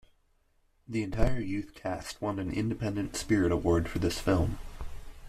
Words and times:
The 0.87 1.03
entire 1.03 1.39
youth 1.39 1.75
cast 1.75 2.23
won 2.23 2.39
an 2.39 2.51
Independent 2.51 3.15
Spirit 3.15 3.51
Award 3.51 3.87
for 3.87 3.99
this 3.99 4.17
film. 4.19 4.57